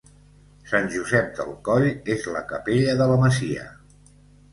Sant 0.69 0.87
Josep 0.93 1.27
del 1.39 1.51
Coll 1.67 1.85
és 2.13 2.25
la 2.37 2.41
capella 2.53 2.97
de 3.03 3.09
la 3.13 3.19
masia. 3.25 3.67